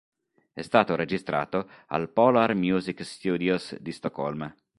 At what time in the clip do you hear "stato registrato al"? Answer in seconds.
0.63-2.09